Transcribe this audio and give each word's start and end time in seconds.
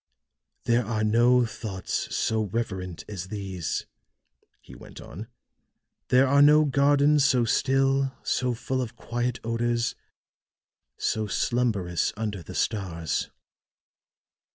"There 0.63 0.83
are 0.83 1.03
no 1.03 1.45
thoughts 1.45 2.15
so 2.15 2.45
reverent 2.45 3.05
as 3.07 3.27
these," 3.27 3.85
he 4.59 4.73
went 4.73 4.99
on; 4.99 5.27
"there 6.07 6.25
are 6.27 6.41
no 6.41 6.65
gardens 6.65 7.23
so 7.23 7.45
still, 7.45 8.11
so 8.23 8.55
full 8.55 8.81
of 8.81 8.95
quiet 8.95 9.39
odors, 9.43 9.93
so 10.97 11.27
slumberous 11.27 12.13
under 12.17 12.41
the 12.41 12.55
stars. 12.55 13.29